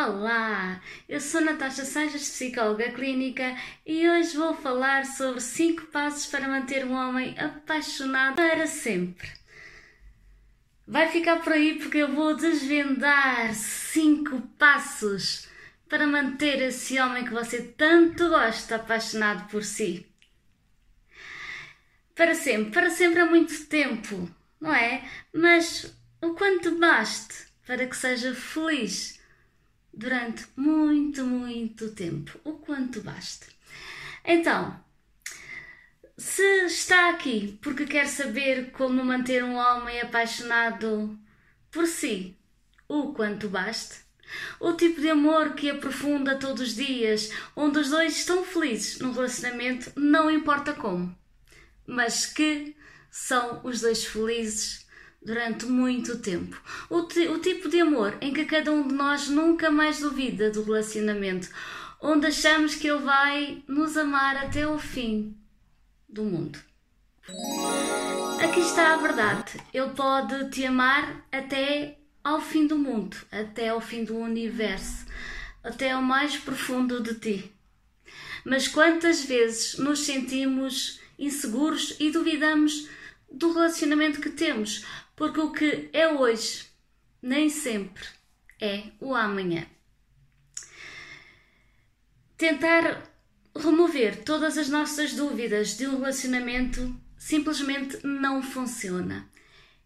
[0.00, 6.46] Olá, eu sou Natasha Sanches, psicóloga clínica, e hoje vou falar sobre 5 passos para
[6.46, 9.28] manter um homem apaixonado para sempre.
[10.86, 15.48] Vai ficar por aí porque eu vou desvendar 5 passos
[15.88, 20.06] para manter esse homem que você tanto gosta apaixonado por si.
[22.14, 24.30] Para sempre, para sempre é muito tempo,
[24.60, 25.02] não é?
[25.34, 29.17] Mas o quanto baste para que seja feliz
[29.98, 33.46] durante muito, muito tempo, o quanto baste.
[34.24, 34.78] Então,
[36.16, 41.18] se está aqui porque quer saber como manter um homem apaixonado
[41.68, 42.36] por si,
[42.88, 43.96] o quanto baste,
[44.60, 49.10] o tipo de amor que aprofunda todos os dias, onde os dois estão felizes no
[49.10, 51.12] relacionamento, não importa como,
[51.84, 52.76] mas que
[53.10, 54.86] são os dois felizes
[55.22, 56.60] durante muito tempo.
[56.88, 60.62] O, o tipo de amor em que cada um de nós nunca mais duvida do
[60.62, 61.48] relacionamento,
[62.00, 65.36] onde achamos que ele vai nos amar até o fim
[66.08, 66.58] do mundo.
[68.42, 69.60] Aqui está a verdade.
[69.74, 75.06] Ele pode te amar até ao fim do mundo, até ao fim do universo,
[75.62, 77.52] até ao mais profundo de ti.
[78.44, 82.88] Mas quantas vezes nos sentimos inseguros e duvidamos
[83.30, 84.84] do relacionamento que temos,
[85.18, 86.66] porque o que é hoje
[87.20, 88.06] nem sempre
[88.60, 89.66] é o amanhã.
[92.36, 93.02] Tentar
[93.54, 99.28] remover todas as nossas dúvidas de um relacionamento simplesmente não funciona.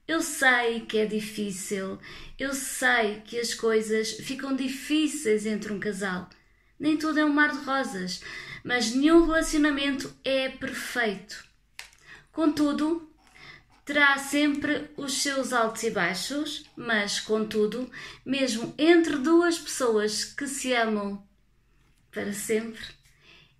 [0.06, 1.98] Eu sei que é difícil,
[2.38, 6.28] eu sei que as coisas ficam difíceis entre um casal.
[6.78, 8.20] Nem tudo é um mar de rosas,
[8.62, 11.42] mas nenhum relacionamento é perfeito.
[12.30, 13.11] Contudo,
[13.84, 17.90] terá sempre os seus altos e baixos, mas, contudo,
[18.24, 21.26] mesmo entre duas pessoas que se amam
[22.10, 22.82] para sempre,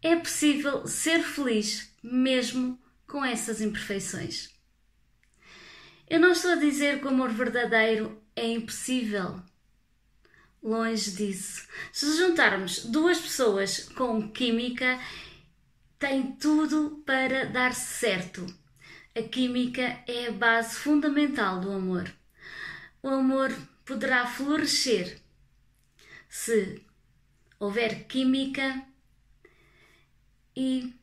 [0.00, 4.50] é possível ser feliz mesmo com essas imperfeições.
[6.09, 9.43] Eu não estou a dizer que o amor verdadeiro é impossível.
[10.62, 11.66] Longe disso.
[11.93, 15.00] Se juntarmos duas pessoas com química,
[15.99, 18.47] tem tudo para dar certo
[19.15, 22.11] a química é a base fundamental do amor.
[23.03, 25.21] O amor poderá florescer
[26.28, 26.83] se
[27.59, 28.83] houver química
[30.56, 30.95] e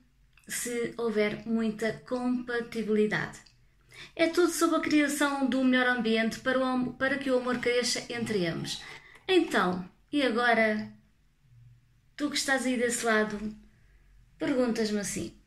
[0.48, 3.40] se houver muita compatibilidade.
[4.16, 8.06] É tudo sobre a criação do melhor ambiente para, o, para que o amor cresça
[8.12, 8.82] entre ambos.
[9.28, 10.92] Então, e agora?
[12.16, 13.56] Tu que estás aí desse lado,
[14.38, 15.39] perguntas-me assim: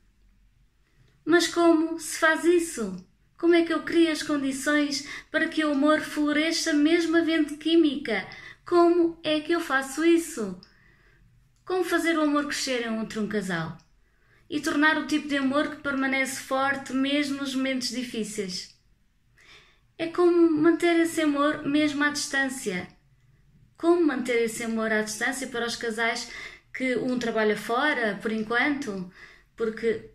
[1.25, 2.97] mas como se faz isso?
[3.43, 8.27] Como é que eu crio as condições para que o amor floresça mesmo havendo química?
[8.65, 10.61] Como é que eu faço isso?
[11.65, 13.77] Como fazer o amor crescer entre um casal?
[14.49, 18.77] E tornar o tipo de amor que permanece forte mesmo nos momentos difíceis?
[19.99, 22.87] É como manter esse amor mesmo à distância.
[23.77, 26.31] Como manter esse amor à distância para os casais
[26.73, 29.13] que um trabalha fora, por enquanto?
[29.57, 30.12] Porque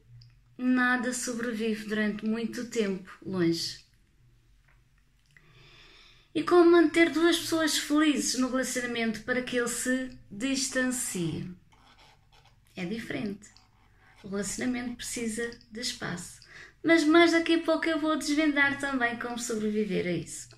[0.58, 3.86] nada sobrevive durante muito tempo longe.
[6.34, 11.52] E como manter duas pessoas felizes no relacionamento para que ele se distancie?
[12.76, 13.50] É diferente.
[14.24, 16.40] O relacionamento precisa de espaço.
[16.84, 20.50] Mas mais daqui a pouco eu vou desvendar também como sobreviver a isso.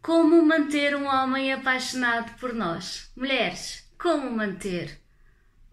[0.00, 3.10] Como manter um homem apaixonado por nós?
[3.16, 5.00] Mulheres, como manter?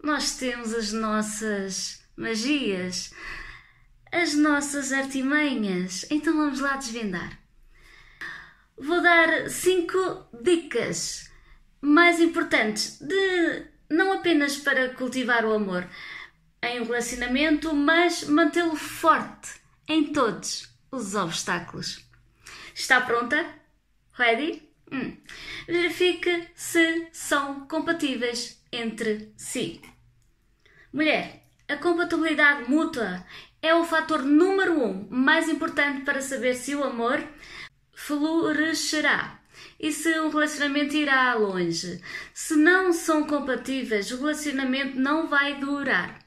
[0.02, 3.12] Nós temos as nossas magias,
[4.10, 6.06] as nossas artimanhas.
[6.10, 7.38] Então vamos lá desvendar.
[8.78, 11.30] Vou dar cinco dicas
[11.80, 15.88] mais importantes de não apenas para cultivar o amor
[16.62, 22.04] em um relacionamento, mas mantê-lo forte em todos os obstáculos.
[22.74, 23.46] Está pronta?
[24.12, 24.68] Ready?
[24.90, 25.16] Hum.
[25.66, 29.80] Verifique se são compatíveis entre si.
[30.92, 33.24] Mulher, a compatibilidade mútua
[33.60, 37.22] é o fator número um mais importante para saber se o amor
[37.92, 39.40] florescerá
[39.80, 42.00] e se o relacionamento irá longe.
[42.32, 46.24] Se não são compatíveis, o relacionamento não vai durar.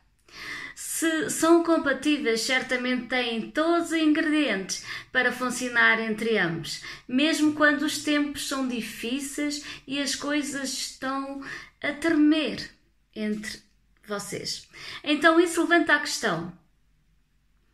[0.76, 8.00] Se são compatíveis, certamente têm todos os ingredientes para funcionar entre ambos, mesmo quando os
[8.00, 11.42] tempos são difíceis e as coisas estão
[11.82, 12.70] a tremer
[13.16, 13.69] entre
[14.10, 14.68] vocês.
[15.04, 16.52] Então isso levanta a questão.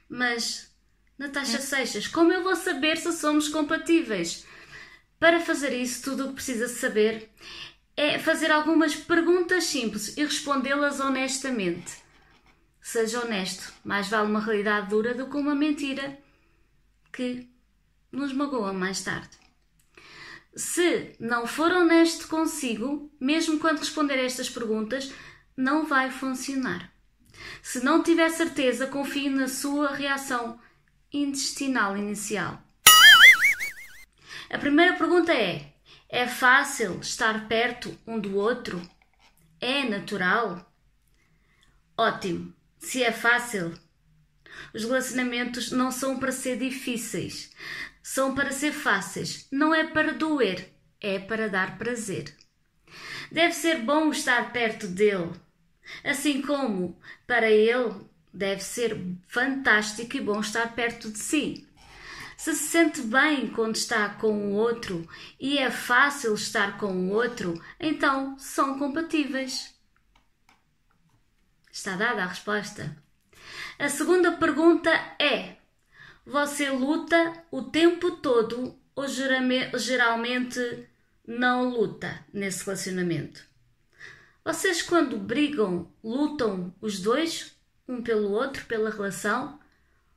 [0.08, 0.72] Mas,
[1.18, 1.62] Natasha é.
[1.62, 4.46] Seixas, como eu vou saber se somos compatíveis?
[5.20, 7.32] Para fazer isso, tudo o que precisa saber
[7.98, 12.04] é fazer algumas perguntas simples e respondê-las honestamente.
[12.82, 16.20] Seja honesto, mais vale uma realidade dura do que uma mentira
[17.12, 17.50] que
[18.12, 19.30] nos magoa mais tarde.
[20.56, 25.12] Se não for honesto consigo, mesmo quando responder a estas perguntas,
[25.56, 26.92] não vai funcionar.
[27.62, 30.60] Se não tiver certeza, confie na sua reação
[31.12, 32.62] intestinal inicial.
[34.50, 35.74] A primeira pergunta é:
[36.10, 38.82] é fácil estar perto um do outro?
[39.60, 40.72] É natural?
[41.98, 42.54] Ótimo!
[42.78, 43.74] Se é fácil,
[44.74, 47.52] os relacionamentos não são para ser difíceis,
[48.04, 49.48] são para ser fáceis.
[49.52, 50.70] Não é para doer,
[51.02, 52.36] é para dar prazer.
[53.32, 55.32] Deve ser bom estar perto dele,
[56.04, 57.94] assim como para ele
[58.34, 61.68] deve ser fantástico e bom estar perto de si.
[62.38, 65.08] Se se sente bem quando está com o outro
[65.40, 69.74] e é fácil estar com o outro, então são compatíveis.
[71.72, 72.96] Está dada a resposta.
[73.80, 74.90] A segunda pergunta
[75.20, 75.58] é:
[76.26, 80.88] você luta o tempo todo ou geralmente
[81.26, 83.46] não luta nesse relacionamento?
[84.46, 87.58] Vocês, quando brigam, lutam os dois,
[87.88, 89.60] um pelo outro, pela relação?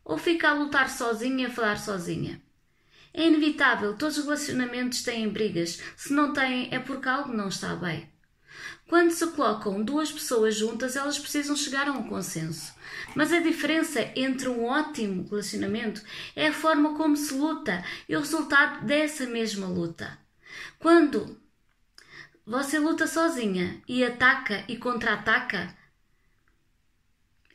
[0.09, 2.41] ou fica a lutar sozinha e a falar sozinha.
[3.13, 5.81] É inevitável, todos os relacionamentos têm brigas.
[5.97, 8.11] Se não têm, é porque algo não está bem.
[8.89, 12.73] Quando se colocam duas pessoas juntas, elas precisam chegar a um consenso.
[13.15, 16.03] Mas a diferença entre um ótimo relacionamento
[16.35, 20.19] é a forma como se luta e o resultado dessa mesma luta.
[20.79, 21.39] Quando
[22.49, 25.77] você luta sozinha e ataca e contra-ataca,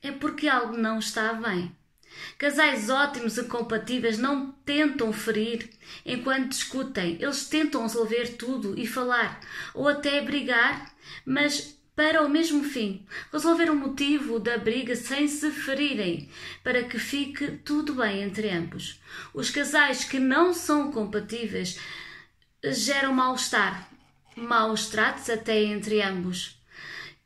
[0.03, 1.75] é porque algo não está bem.
[2.37, 5.67] Casais ótimos e compatíveis não tentam ferir
[6.05, 9.39] enquanto discutem, eles tentam resolver tudo e falar,
[9.73, 10.93] ou até brigar,
[11.25, 16.29] mas para o mesmo fim, resolver o motivo da briga sem se ferirem,
[16.63, 19.01] para que fique tudo bem entre ambos.
[19.33, 21.79] Os casais que não são compatíveis
[22.63, 23.92] geram mal-estar,
[24.35, 26.61] maus tratos até entre ambos,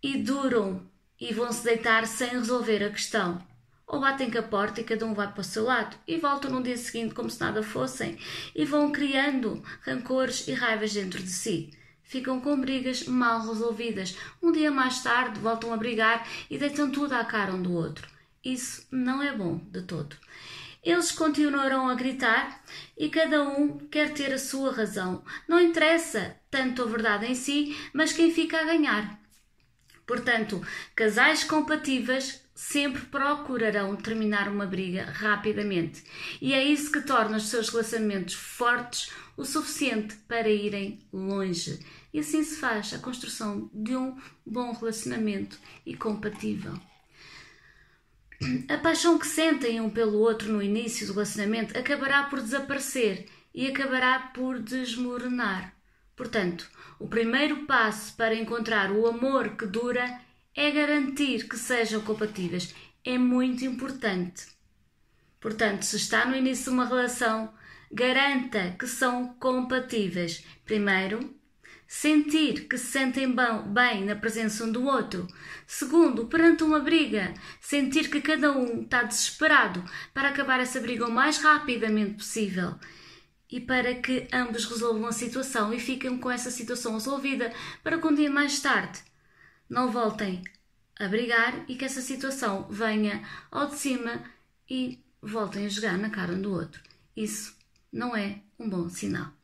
[0.02, 0.82] e duram
[1.20, 3.42] e vão se deitar sem resolver a questão
[3.88, 6.52] ou batem com a porta e cada um vai para o seu lado e voltam
[6.52, 8.18] no dia seguinte como se nada fossem
[8.54, 11.72] e vão criando rancores e raivas dentro de si.
[12.04, 14.16] Ficam com brigas mal resolvidas.
[14.42, 18.08] Um dia mais tarde voltam a brigar e deitam tudo à cara um do outro.
[18.44, 20.16] Isso não é bom de todo.
[20.88, 22.64] Eles continuarão a gritar
[22.98, 25.22] e cada um quer ter a sua razão.
[25.46, 29.20] Não interessa tanto a verdade em si, mas quem fica a ganhar.
[30.06, 36.06] Portanto, casais compatíveis sempre procurarão terminar uma briga rapidamente.
[36.42, 41.86] E é isso que torna os seus relacionamentos fortes o suficiente para irem longe.
[42.14, 46.80] E assim se faz a construção de um bom relacionamento e compatível.
[48.70, 53.66] A paixão que sentem um pelo outro no início do relacionamento acabará por desaparecer e
[53.68, 55.74] acabará por desmoronar.
[56.16, 56.70] Portanto,
[57.00, 60.22] o primeiro passo para encontrar o amor que dura
[60.56, 62.76] é garantir que sejam compatíveis.
[63.04, 64.48] É muito importante.
[65.40, 67.54] Portanto, se está no início de uma relação,
[67.92, 70.44] garanta que são compatíveis.
[70.66, 71.37] Primeiro,
[71.88, 73.34] sentir que se sentem
[73.68, 75.28] bem na presença um do outro.
[75.66, 81.12] Segundo, perante uma briga, sentir que cada um está desesperado para acabar essa briga o
[81.12, 82.76] mais rapidamente possível
[83.50, 88.08] e para que ambos resolvam a situação e fiquem com essa situação resolvida para que
[88.08, 89.00] um dia mais tarde
[89.70, 90.44] não voltem
[91.00, 94.24] a brigar e que essa situação venha ao de cima
[94.70, 96.82] e voltem a jogar na cara um do outro.
[97.16, 97.56] Isso
[97.92, 99.37] não é um bom sinal.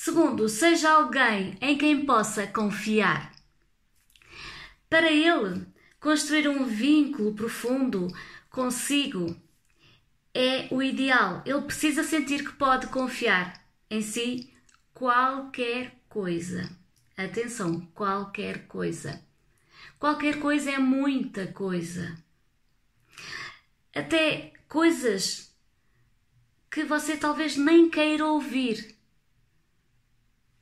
[0.00, 3.34] Segundo, seja alguém em quem possa confiar.
[4.88, 5.66] Para ele,
[5.98, 8.06] construir um vínculo profundo
[8.48, 9.36] consigo
[10.32, 11.42] é o ideal.
[11.44, 14.54] Ele precisa sentir que pode confiar em si
[14.94, 16.70] qualquer coisa.
[17.16, 19.20] Atenção, qualquer coisa.
[19.98, 22.16] Qualquer coisa é muita coisa.
[23.92, 25.52] Até coisas
[26.70, 28.96] que você talvez nem queira ouvir,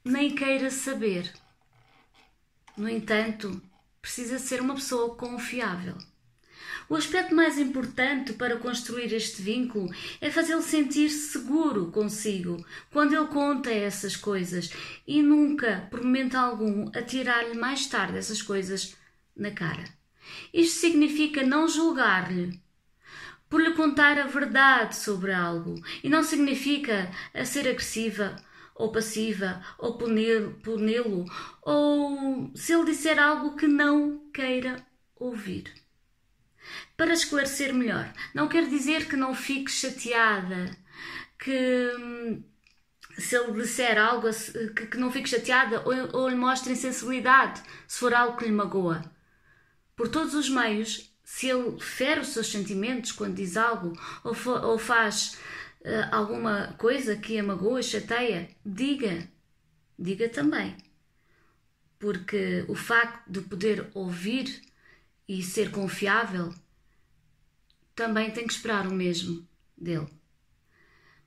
[0.06, 1.32] nem queira saber.
[2.76, 3.60] No entanto,
[4.00, 5.96] precisa ser uma pessoa confiável.
[6.88, 13.26] O aspecto mais importante para construir este vínculo é fazê-lo sentir seguro consigo quando ele
[13.26, 14.70] conta essas coisas
[15.04, 18.94] e nunca, por momento algum, atirar-lhe mais tarde essas coisas
[19.36, 19.84] na cara.
[20.54, 22.60] Isto significa não julgar-lhe
[23.48, 28.36] por lhe contar a verdade sobre algo e não significa a ser agressiva
[28.76, 31.24] ou passiva, ou puni-lo,
[31.62, 34.84] ou se ele disser algo que não queira
[35.16, 35.72] ouvir.
[36.96, 40.76] Para esclarecer melhor, não quer dizer que não fique chateada,
[41.38, 42.42] que hum,
[43.18, 44.28] se ele disser algo
[44.74, 48.52] que, que não fique chateada ou, ou lhe mostre insensibilidade se for algo que lhe
[48.52, 49.02] magoa.
[49.94, 54.62] Por todos os meios, se ele fere os seus sentimentos quando diz algo ou, for,
[54.62, 55.38] ou faz
[56.10, 59.28] alguma coisa que a magoa, chateia, diga.
[59.98, 60.76] Diga também.
[61.98, 64.62] Porque o facto de poder ouvir
[65.28, 66.52] e ser confiável
[67.94, 70.08] também tem que esperar o mesmo dele.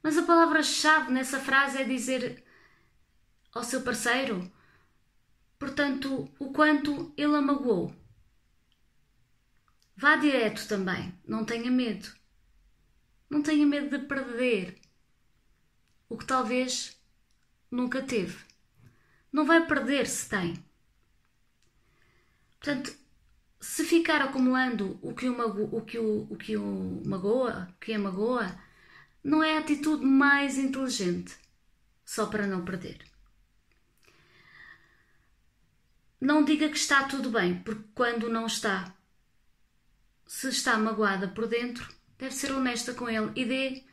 [0.03, 2.43] Mas a palavra-chave nessa frase é dizer
[3.53, 4.49] ao seu parceiro,
[5.57, 7.93] portanto, o quanto ele a magoou.
[9.97, 12.18] Vá direto também, não tenha medo.
[13.29, 14.79] Não tenha medo de perder
[16.09, 16.99] o que talvez
[17.69, 18.43] nunca teve.
[19.31, 20.63] Não vai perder se tem.
[22.59, 22.93] Portanto,
[23.59, 27.79] se ficar acumulando o que o, mago, o, que o, o, que o magoa, o
[27.79, 28.59] que magoa,
[29.23, 31.37] não é a atitude mais inteligente,
[32.03, 33.05] só para não perder.
[36.19, 38.93] Não diga que está tudo bem, porque quando não está,
[40.25, 41.87] se está magoada por dentro,
[42.19, 43.83] deve ser honesta com ele e dê,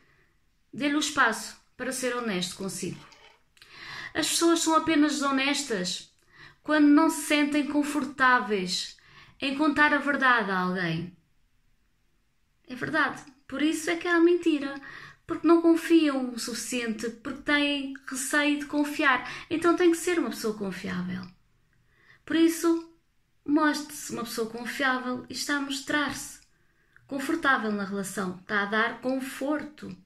[0.75, 3.01] dê-lhe o espaço para ser honesto consigo.
[4.13, 6.13] As pessoas são apenas honestas
[6.63, 8.97] quando não se sentem confortáveis
[9.41, 11.17] em contar a verdade a alguém.
[12.67, 13.23] É verdade.
[13.47, 14.75] Por isso é que há mentira
[15.27, 19.29] porque não confiam o suficiente, porque têm receio de confiar.
[19.51, 21.23] Então tem que ser uma pessoa confiável.
[22.25, 22.93] Por isso,
[23.45, 26.36] mostre-se uma pessoa confiável e está a mostrar-se
[27.07, 29.97] confortável na relação, está a dar conforto.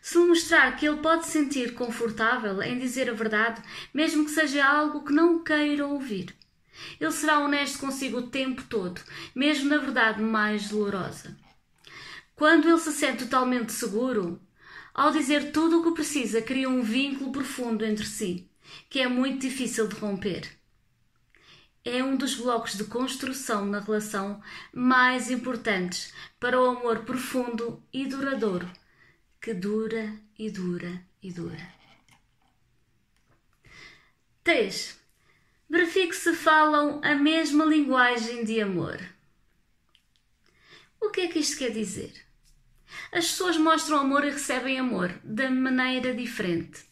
[0.00, 5.04] Se mostrar que ele pode sentir confortável em dizer a verdade, mesmo que seja algo
[5.04, 6.34] que não queira ouvir,
[7.00, 9.00] ele será honesto consigo o tempo todo,
[9.34, 11.36] mesmo na verdade mais dolorosa.
[12.34, 14.40] Quando ele se sente totalmente seguro,
[14.92, 18.48] ao dizer tudo o que precisa, cria um vínculo profundo entre si,
[18.88, 20.50] que é muito difícil de romper.
[21.84, 28.06] É um dos blocos de construção na relação mais importantes para o amor profundo e
[28.06, 28.70] duradouro,
[29.38, 31.74] que dura e dura e dura.
[34.42, 34.98] 3.
[35.68, 38.98] Verifique se falam a mesma linguagem de amor.
[41.00, 42.12] O que é que isto quer dizer?
[43.12, 46.84] As pessoas mostram amor e recebem amor de maneira diferente.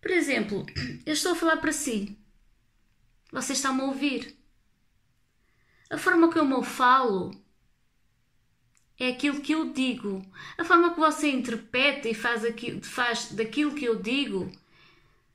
[0.00, 0.64] Por exemplo,
[1.04, 2.19] eu estou a falar para si.
[3.32, 4.36] Você está-me a ouvir.
[5.90, 7.30] A forma como eu falo
[8.98, 10.24] é aquilo que eu digo.
[10.58, 14.50] A forma que você interpreta e faz, aquilo, faz daquilo que eu digo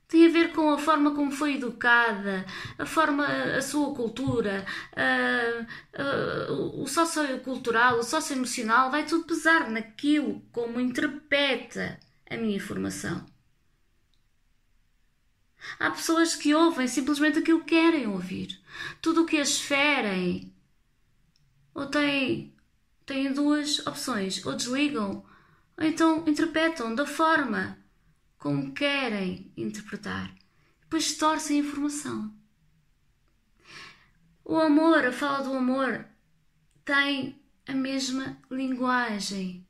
[0.08, 2.46] tem a ver com a forma como foi educada,
[2.78, 10.42] a forma, a sua cultura, a, a, o sociocultural, o socioemocional, vai tudo pesar naquilo
[10.52, 11.98] como interpreta
[12.30, 13.26] a minha informação.
[15.78, 18.60] Há pessoas que ouvem simplesmente aquilo que querem ouvir.
[19.00, 20.54] Tudo o que as ferem.
[21.74, 22.54] Ou têm,
[23.04, 24.44] têm duas opções.
[24.44, 25.24] Ou desligam,
[25.76, 27.78] ou então interpretam da forma
[28.38, 30.34] como querem interpretar.
[30.80, 32.34] Depois torcem a informação.
[34.44, 36.06] O amor, a fala do amor,
[36.84, 39.66] tem a mesma linguagem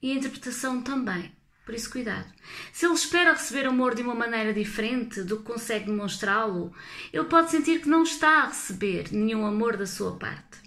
[0.00, 1.37] e a interpretação também.
[1.68, 2.24] Por isso, cuidado.
[2.72, 6.72] Se ele espera receber amor de uma maneira diferente do que consegue demonstrá-lo,
[7.12, 10.62] ele pode sentir que não está a receber nenhum amor da sua parte.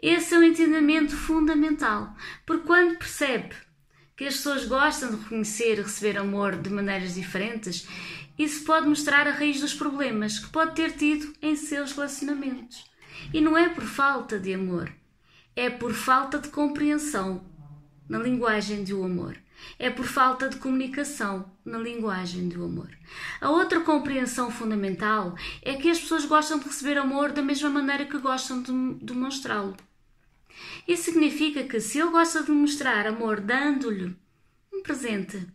[0.00, 2.14] Esse é um entendimento fundamental,
[2.46, 3.56] porque quando percebe
[4.16, 7.84] que as pessoas gostam de reconhecer e receber amor de maneiras diferentes,
[8.38, 12.84] isso pode mostrar a raiz dos problemas que pode ter tido em seus relacionamentos.
[13.34, 14.92] E não é por falta de amor,
[15.56, 17.44] é por falta de compreensão
[18.08, 19.36] na linguagem do amor.
[19.78, 22.90] É por falta de comunicação na linguagem do amor.
[23.40, 28.04] A outra compreensão fundamental é que as pessoas gostam de receber amor da mesma maneira
[28.04, 28.72] que gostam de
[29.04, 29.76] demonstrá-lo.
[30.86, 34.16] Isso significa que se ele gosta de mostrar amor dando-lhe
[34.72, 35.46] um presente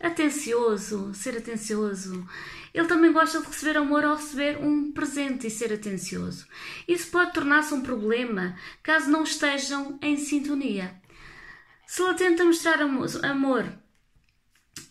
[0.00, 2.26] atencioso, ser atencioso,
[2.74, 6.46] ele também gosta de receber amor ao receber um presente e ser atencioso.
[6.88, 11.01] Isso pode tornar-se um problema caso não estejam em sintonia.
[11.86, 13.72] Se ele tenta mostrar amor,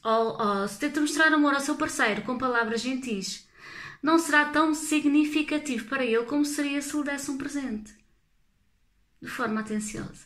[0.03, 3.47] ou, ou se tenta mostrar amor ao seu parceiro com palavras gentis,
[4.01, 8.01] não será tão significativo para ele como seria se lhe desse um presente
[9.21, 10.25] de forma atenciosa.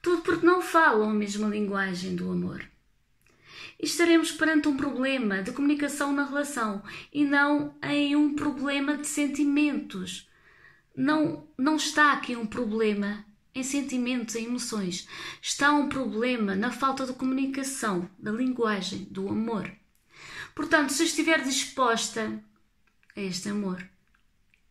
[0.00, 2.64] Tudo porque não falam a mesma linguagem do amor.
[3.78, 6.82] estaremos perante um problema de comunicação na relação
[7.12, 10.28] e não em um problema de sentimentos.
[10.96, 15.08] Não, não está aqui um problema em sentimentos, em emoções.
[15.42, 19.70] Está um problema na falta de comunicação, da linguagem, do amor.
[20.54, 22.42] Portanto, se estiver disposta
[23.16, 23.86] a este amor,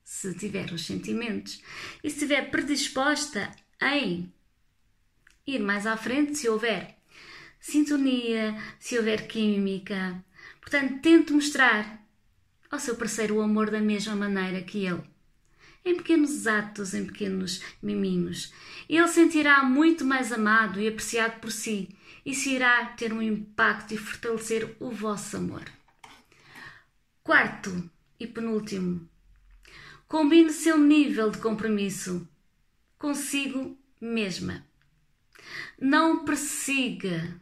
[0.03, 1.61] se tiver os sentimentos,
[2.03, 4.33] e se estiver predisposta em
[5.45, 6.99] ir mais à frente, se houver
[7.59, 10.23] sintonia, se houver química.
[10.61, 12.05] Portanto, tente mostrar
[12.71, 15.03] ao seu parceiro o amor da mesma maneira que ele.
[15.83, 18.53] Em pequenos atos, em pequenos miminhos.
[18.87, 21.89] Ele sentirá muito mais amado e apreciado por si.
[22.25, 25.63] Isso irá ter um impacto e fortalecer o vosso amor.
[27.23, 29.09] Quarto e penúltimo.
[30.07, 32.27] Combine seu nível de compromisso
[32.97, 34.65] consigo mesma.
[35.79, 37.39] Não persiga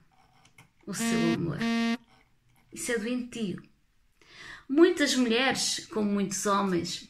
[0.86, 1.58] o seu amor.
[2.72, 3.62] Isso é doentio.
[4.70, 7.07] Muitas mulheres, como muitos homens,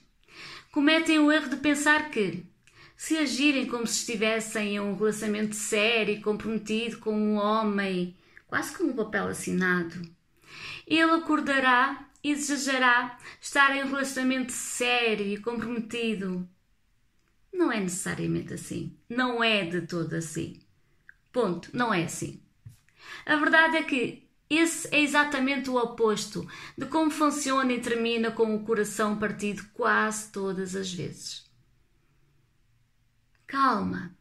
[0.78, 2.46] cometem o erro de pensar que,
[2.96, 8.16] se agirem como se estivessem em um relacionamento sério e comprometido com um homem,
[8.46, 10.00] quase como um papel assinado,
[10.86, 16.48] ele acordará e desejará estar em um relacionamento sério e comprometido.
[17.52, 18.96] Não é necessariamente assim.
[19.10, 20.62] Não é de todo assim.
[21.34, 21.76] Ponto.
[21.76, 22.40] Não é assim.
[23.26, 28.56] A verdade é que esse é exatamente o oposto de como funciona e termina com
[28.56, 31.46] o coração partido quase todas as vezes.
[33.46, 34.16] Calma.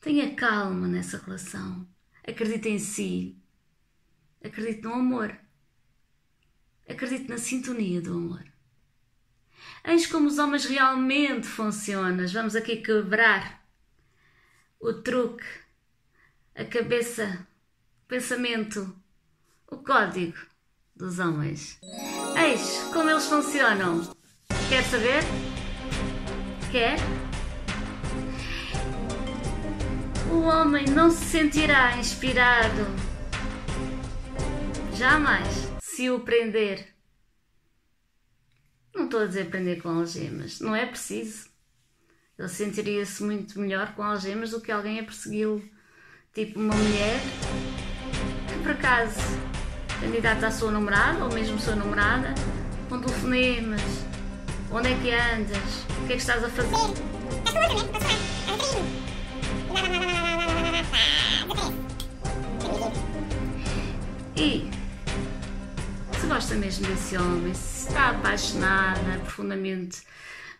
[0.00, 1.86] Tenha calma nessa relação.
[2.26, 3.36] Acredite em si.
[4.42, 5.38] Acredite no amor.
[6.88, 8.44] Acredite na sintonia do amor.
[9.84, 12.26] Eis como os homens realmente funcionam.
[12.26, 13.62] Vamos aqui quebrar
[14.78, 15.64] o truque
[16.54, 17.46] a cabeça,
[18.06, 18.94] pensamento,
[19.70, 20.36] o código
[20.94, 21.78] dos homens.
[22.36, 24.02] Eis como eles funcionam.
[24.68, 25.22] Quer saber?
[26.70, 26.96] Quer?
[30.30, 32.84] O homem não se sentirá inspirado
[34.96, 36.94] jamais se o prender.
[38.94, 41.48] Não estou a dizer prender com algemas, não é preciso.
[42.38, 45.62] Ele sentiria-se muito melhor com algemas do que alguém a persegui-lo
[46.34, 47.20] Tipo uma mulher
[48.84, 49.40] acaso
[49.98, 52.34] candidata à sua namorada ou mesmo sua namorada
[52.90, 53.80] com telefonemas.
[54.70, 55.84] Onde é que andas?
[56.02, 56.70] O que é que estás a fazer?
[64.36, 64.70] E
[66.20, 70.02] se gosta mesmo desse homem, se está apaixonada profundamente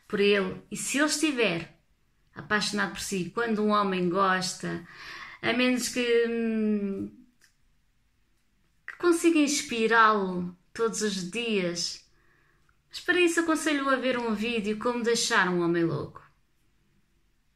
[0.08, 1.76] por ele e se ele estiver
[2.34, 4.82] apaixonado por si, quando um homem gosta,
[5.42, 7.23] a menos que, hum,
[8.94, 12.08] que consiga inspirá-lo todos os dias.
[12.88, 16.22] Mas para isso aconselho a ver um vídeo como deixar um homem louco.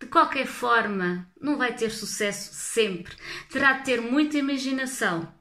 [0.01, 3.17] De qualquer forma, não vai ter sucesso sempre.
[3.49, 5.33] Terá de ter muita imaginação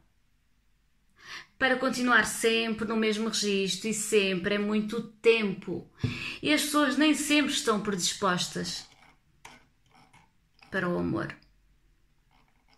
[1.58, 5.90] para continuar sempre no mesmo registro e sempre é muito tempo.
[6.44, 8.88] E as pessoas nem sempre estão predispostas
[10.70, 11.36] para o amor.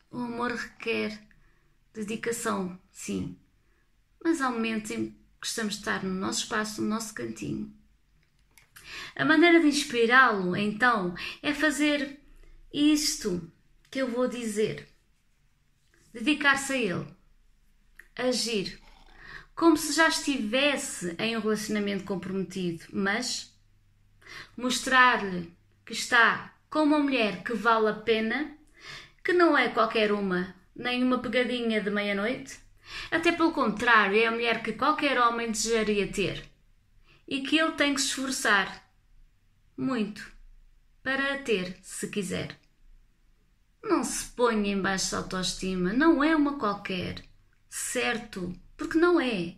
[0.09, 1.28] O amor requer
[1.93, 3.37] dedicação, sim,
[4.23, 7.73] mas há momentos em que gostamos de estar no nosso espaço, no nosso cantinho.
[9.15, 12.19] A maneira de inspirá-lo, então, é fazer
[12.73, 13.51] isto
[13.89, 14.87] que eu vou dizer:
[16.13, 17.07] dedicar-se a ele,
[18.15, 18.79] agir,
[19.55, 23.53] como se já estivesse em um relacionamento comprometido, mas
[24.55, 25.53] mostrar-lhe
[25.85, 28.55] que está com uma mulher que vale a pena
[29.23, 32.57] que não é qualquer uma, nem uma pegadinha de meia-noite.
[33.11, 36.49] Até pelo contrário, é a mulher que qualquer homem desejaria ter
[37.27, 38.89] e que ele tem que se esforçar
[39.77, 40.31] muito
[41.03, 42.57] para a ter, se quiser.
[43.83, 47.23] Não se ponha em baixa autoestima, não é uma qualquer,
[47.69, 49.55] certo, porque não é.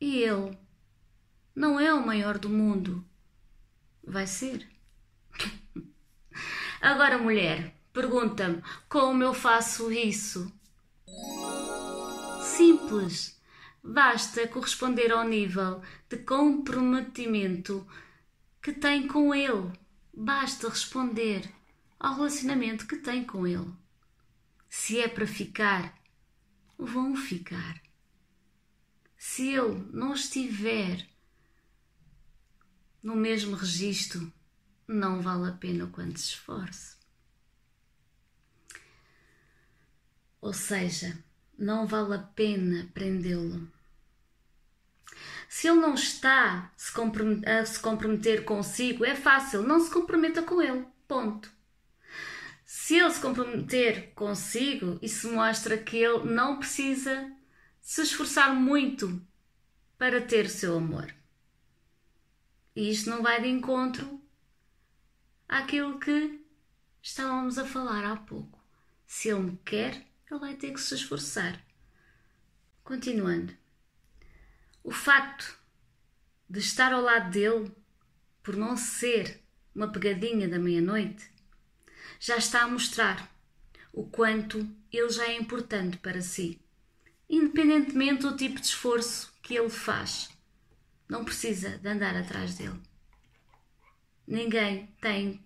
[0.00, 0.56] E ele
[1.54, 3.04] não é o maior do mundo.
[4.02, 4.66] Vai ser.
[6.80, 10.52] Agora, mulher, Pergunta-me como eu faço isso.
[12.42, 13.40] Simples.
[13.84, 17.86] Basta corresponder ao nível de comprometimento
[18.62, 19.72] que tem com ele.
[20.14, 21.52] Basta responder
[21.98, 23.72] ao relacionamento que tem com ele.
[24.68, 25.94] Se é para ficar,
[26.78, 27.82] vão ficar.
[29.16, 31.06] Se ele não estiver
[33.02, 34.32] no mesmo registro,
[34.86, 37.01] não vale a pena o quanto se esforce.
[40.42, 41.16] Ou seja,
[41.56, 43.66] não vale a pena prendê-lo.
[45.48, 46.72] Se ele não está
[47.46, 50.84] a se comprometer consigo, é fácil, não se comprometa com ele.
[51.06, 51.48] Ponto.
[52.64, 57.30] Se ele se comprometer consigo, isso mostra que ele não precisa
[57.80, 59.24] se esforçar muito
[59.96, 61.14] para ter o seu amor.
[62.74, 64.20] E isto não vai de encontro
[65.48, 66.40] àquilo que
[67.00, 68.58] estávamos a falar há pouco.
[69.06, 71.62] Se ele me quer, ele vai ter que se esforçar.
[72.82, 73.54] Continuando.
[74.82, 75.58] O facto
[76.48, 77.70] de estar ao lado dele,
[78.42, 79.40] por não ser
[79.74, 81.30] uma pegadinha da meia-noite,
[82.18, 83.30] já está a mostrar
[83.92, 86.60] o quanto ele já é importante para si,
[87.28, 90.30] independentemente do tipo de esforço que ele faz.
[91.08, 92.80] Não precisa de andar atrás dele.
[94.26, 95.44] Ninguém tem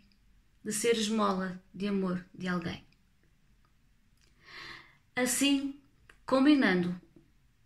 [0.65, 2.86] de ser esmola de amor de alguém.
[5.17, 5.81] Assim,
[6.27, 7.01] combinando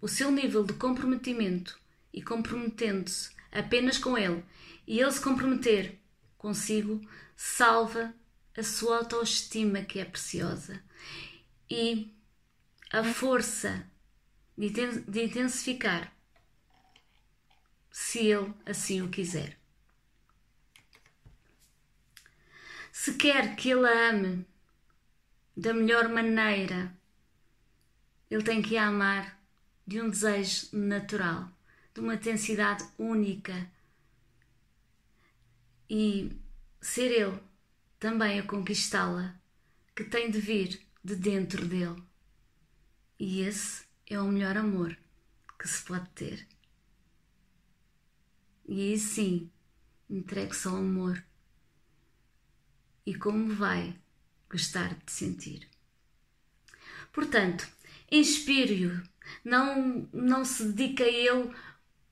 [0.00, 1.76] o seu nível de comprometimento
[2.12, 4.44] e comprometendo-se apenas com ele
[4.86, 5.98] e ele se comprometer
[6.38, 7.00] consigo,
[7.34, 8.14] salva
[8.56, 10.80] a sua autoestima que é preciosa
[11.68, 12.14] e
[12.92, 13.84] a força
[14.56, 16.14] de intensificar
[17.90, 19.58] se ele assim o quiser.
[22.92, 24.46] Se quer que ele a ame
[25.56, 26.99] da melhor maneira,
[28.30, 29.38] ele tem que a amar
[29.86, 31.50] de um desejo natural,
[31.92, 33.68] de uma intensidade única.
[35.88, 36.30] E
[36.80, 37.40] ser ele
[37.98, 39.34] também a conquistá-la,
[39.96, 42.00] que tem de vir de dentro dele.
[43.18, 44.96] E esse é o melhor amor
[45.58, 46.46] que se pode ter.
[48.66, 49.50] E aí sim,
[50.08, 51.22] entregue-se ao amor.
[53.04, 53.98] E como vai
[54.48, 55.68] gostar de sentir.
[57.12, 57.68] Portanto,
[58.11, 59.03] inspire-o,
[59.44, 61.51] não, não se dedique a ele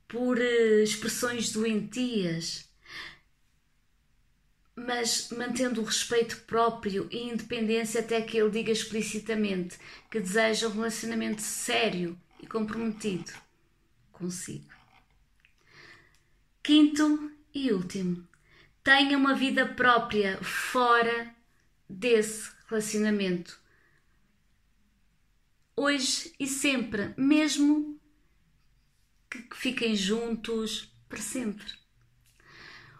[0.07, 2.69] por uh, expressões doentias,
[4.75, 9.77] mas mantendo o respeito próprio e independência até que ele diga explicitamente
[10.09, 13.31] que deseja um relacionamento sério e comprometido
[14.11, 14.69] consigo.
[16.63, 18.27] Quinto e último,
[18.83, 21.33] tenha uma vida própria fora
[21.89, 23.58] desse relacionamento.
[25.81, 27.97] Hoje e sempre, mesmo
[29.31, 31.63] que fiquem juntos para sempre.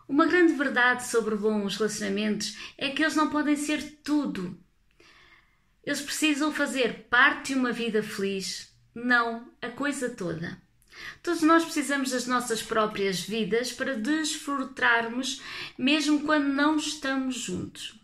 [0.07, 4.57] Uma grande verdade sobre bons relacionamentos é que eles não podem ser tudo.
[5.83, 10.57] Eles precisam fazer parte de uma vida feliz, não a coisa toda.
[11.21, 15.41] Todos nós precisamos das nossas próprias vidas para desfrutarmos,
[15.77, 17.98] mesmo quando não estamos juntos.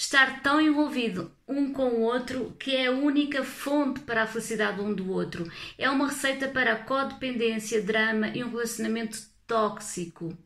[0.00, 4.80] Estar tão envolvido um com o outro que é a única fonte para a felicidade
[4.80, 5.50] um do outro.
[5.76, 10.38] É uma receita para codependência, drama e um relacionamento tóxico.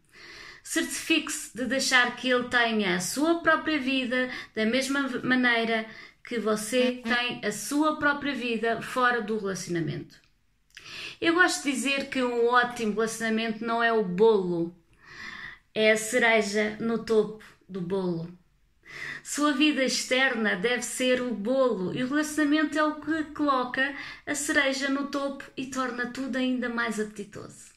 [0.65, 5.85] Certifique-se de deixar que ele tenha a sua própria vida da mesma maneira
[6.27, 10.19] que você tem a sua própria vida fora do relacionamento.
[11.21, 14.75] Eu gosto de dizer que um ótimo relacionamento não é o bolo,
[15.75, 18.42] é a cereja no topo do bolo.
[19.23, 23.95] Sua vida externa deve ser o bolo e o relacionamento é o que coloca
[24.27, 27.73] a cereja no topo e torna tudo ainda mais apetitoso.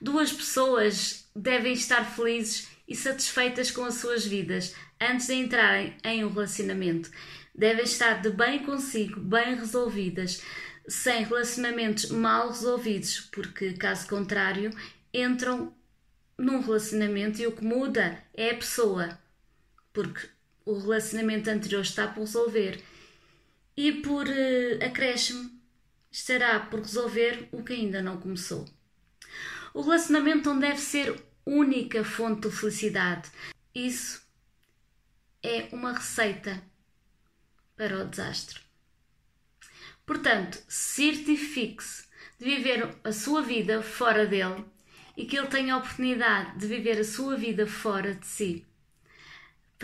[0.00, 6.24] Duas pessoas devem estar felizes e satisfeitas com as suas vidas antes de entrarem em
[6.24, 7.10] um relacionamento.
[7.54, 10.42] Devem estar de bem consigo, bem resolvidas,
[10.86, 14.70] sem relacionamentos mal resolvidos, porque, caso contrário,
[15.12, 15.72] entram
[16.36, 19.18] num relacionamento e o que muda é a pessoa,
[19.94, 20.28] porque
[20.66, 22.82] o relacionamento anterior está por resolver
[23.76, 25.50] e por uh, acréscimo
[26.10, 28.68] estará por resolver o que ainda não começou.
[29.72, 33.30] O relacionamento não deve ser única fonte de felicidade.
[33.74, 34.22] Isso
[35.42, 36.62] é uma receita
[37.76, 38.60] para o desastre.
[40.06, 42.04] Portanto, certifique-se
[42.38, 44.64] de viver a sua vida fora dele
[45.16, 48.66] e que ele tenha a oportunidade de viver a sua vida fora de si,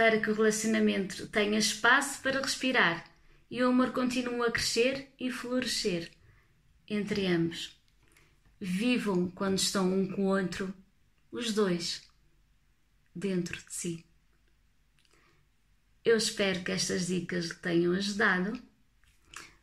[0.01, 3.05] para que o relacionamento tenha espaço para respirar
[3.51, 6.11] e o amor continue a crescer e florescer
[6.89, 7.79] entre ambos.
[8.59, 10.73] Vivam quando estão um com o outro,
[11.31, 12.01] os dois,
[13.15, 14.07] dentro de si.
[16.03, 18.59] Eu espero que estas dicas lhe tenham ajudado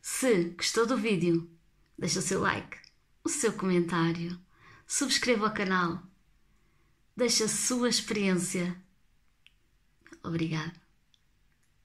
[0.00, 1.50] se gostou do vídeo,
[1.98, 2.78] deixa o seu like,
[3.24, 4.38] o seu comentário,
[4.86, 6.00] subscreva o canal,
[7.16, 8.80] deixa a sua experiência.
[10.28, 10.87] Obrigada.